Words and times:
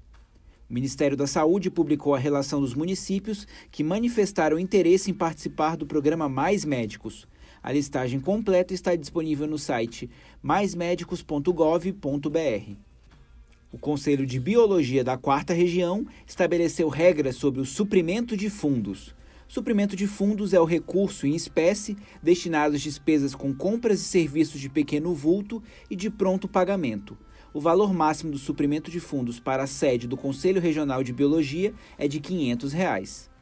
O 0.68 0.74
Ministério 0.74 1.16
da 1.16 1.26
Saúde 1.26 1.70
publicou 1.70 2.14
a 2.14 2.18
relação 2.18 2.60
dos 2.60 2.74
municípios 2.74 3.46
que 3.70 3.82
manifestaram 3.82 4.58
interesse 4.58 5.10
em 5.10 5.14
participar 5.14 5.74
do 5.74 5.86
programa 5.86 6.28
Mais 6.28 6.66
Médicos. 6.66 7.26
A 7.62 7.72
listagem 7.72 8.20
completa 8.20 8.72
está 8.72 8.94
disponível 8.94 9.46
no 9.46 9.58
site 9.58 10.08
maismedicos.gov.br. 10.42 12.76
O 13.72 13.78
Conselho 13.78 14.24
de 14.24 14.38
Biologia 14.38 15.02
da 15.02 15.18
Quarta 15.18 15.52
Região 15.52 16.06
estabeleceu 16.26 16.88
regras 16.88 17.36
sobre 17.36 17.60
o 17.60 17.64
suprimento 17.64 18.36
de 18.36 18.48
fundos. 18.48 19.14
Suprimento 19.48 19.94
de 19.94 20.06
fundos 20.06 20.54
é 20.54 20.60
o 20.60 20.64
recurso 20.64 21.26
em 21.26 21.34
espécie 21.34 21.96
destinado 22.22 22.74
às 22.74 22.82
despesas 22.82 23.34
com 23.34 23.54
compras 23.54 24.00
e 24.00 24.04
serviços 24.04 24.60
de 24.60 24.68
pequeno 24.68 25.14
vulto 25.14 25.62
e 25.90 25.96
de 25.96 26.10
pronto 26.10 26.48
pagamento. 26.48 27.16
O 27.52 27.60
valor 27.60 27.92
máximo 27.92 28.32
do 28.32 28.38
suprimento 28.38 28.90
de 28.90 29.00
fundos 29.00 29.40
para 29.40 29.62
a 29.62 29.66
sede 29.66 30.06
do 30.06 30.16
Conselho 30.16 30.60
Regional 30.60 31.02
de 31.02 31.12
Biologia 31.12 31.72
é 31.98 32.08
de 32.08 32.20
500 32.20 32.72
reais 32.72 33.35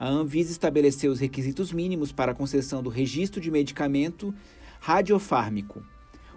a 0.00 0.08
Anvisa 0.08 0.50
estabeleceu 0.50 1.12
os 1.12 1.20
requisitos 1.20 1.74
mínimos 1.74 2.10
para 2.10 2.32
a 2.32 2.34
concessão 2.34 2.82
do 2.82 2.88
registro 2.88 3.38
de 3.38 3.50
medicamento 3.50 4.34
radiofármico. 4.80 5.84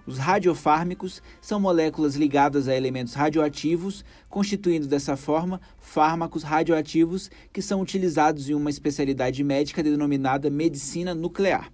Os 0.06 0.18
radiofármicos 0.18 1.24
são 1.40 1.62
moléculas 1.62 2.16
ligadas 2.16 2.68
a 2.68 2.76
elementos 2.76 3.14
radioativos, 3.14 4.04
constituindo 4.30 4.86
dessa 4.86 5.16
forma 5.16 5.62
fármacos 5.80 6.44
radioativos 6.44 7.32
que 7.54 7.62
são 7.62 7.80
utilizados 7.80 8.50
em 8.50 8.54
uma 8.54 8.70
especialidade 8.70 9.42
médica 9.46 9.82
denominada 9.82 10.50
medicina 10.50 11.16
nuclear. 11.16 11.72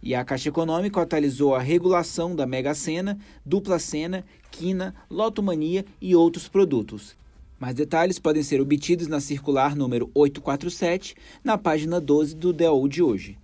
E 0.00 0.14
a 0.14 0.24
Caixa 0.24 0.50
Econômica 0.50 1.02
atualizou 1.02 1.56
a 1.56 1.60
regulação 1.60 2.36
da 2.36 2.46
Mega 2.46 2.74
Sena, 2.76 3.18
Dupla 3.44 3.80
Sena, 3.80 4.24
Quina, 4.52 4.94
Lotomania 5.10 5.84
e 6.00 6.14
outros 6.14 6.46
produtos. 6.46 7.20
Mais 7.62 7.76
detalhes 7.76 8.18
podem 8.18 8.42
ser 8.42 8.60
obtidos 8.60 9.06
na 9.06 9.20
circular 9.20 9.76
número 9.76 10.10
847, 10.16 11.14
na 11.44 11.56
página 11.56 12.00
12 12.00 12.34
do 12.34 12.52
DAU 12.52 12.88
de 12.88 13.00
hoje. 13.00 13.38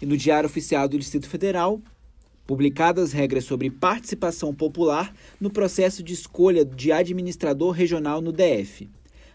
E 0.00 0.06
no 0.06 0.16
Diário 0.16 0.46
Oficial 0.46 0.88
do 0.88 0.98
Distrito 0.98 1.28
Federal, 1.28 1.78
publicadas 2.46 3.12
regras 3.12 3.44
sobre 3.44 3.68
participação 3.68 4.54
popular 4.54 5.14
no 5.38 5.50
processo 5.50 6.02
de 6.02 6.14
escolha 6.14 6.64
de 6.64 6.90
administrador 6.90 7.72
regional 7.72 8.22
no 8.22 8.32
DF. 8.32 8.88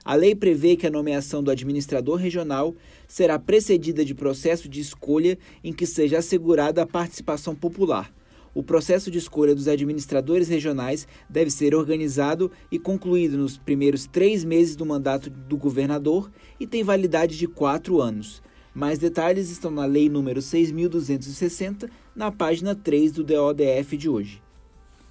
A 0.03 0.16
lei 0.16 0.34
prevê 0.34 0.75
que 0.75 0.88
a 0.88 0.92
nomeação 0.92 1.44
do 1.44 1.52
administrador 1.52 2.16
regional 2.16 2.74
será 3.07 3.38
precedida 3.38 4.03
de 4.03 4.16
processo 4.16 4.68
de 4.68 4.81
escolha 4.81 5.38
em 5.63 5.72
que 5.72 5.86
seja 5.86 6.18
assegurada 6.18 6.81
a 6.81 6.88
participação 6.88 7.53
popular 7.53 8.12
o 8.55 8.63
processo 8.63 9.11
de 9.11 9.17
escolha 9.17 9.53
dos 9.53 9.67
administradores 9.67 10.47
regionais 10.47 11.05
deve 11.29 11.51
ser 11.51 11.75
organizado 11.75 12.49
e 12.71 12.79
concluído 12.79 13.38
nos 13.38 13.57
primeiros 13.57 14.07
três 14.07 14.45
meses 14.45 14.77
do 14.77 14.85
mandato 14.85 15.29
do 15.29 15.57
governador 15.57 16.31
e 16.57 16.65
tem 16.65 16.81
validade 16.81 17.38
de 17.38 17.47
quatro 17.47 18.01
anos. 18.01 18.41
Mais 18.73 18.97
detalhes 18.97 19.49
estão 19.49 19.69
na 19.69 19.85
Lei 19.85 20.09
nº 20.09 20.38
6.260, 20.38 21.89
na 22.15 22.31
página 22.31 22.73
3 22.73 23.11
do 23.11 23.23
DODF 23.25 23.97
de 23.97 24.09
hoje. 24.09 24.41